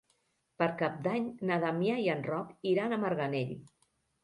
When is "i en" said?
2.07-2.25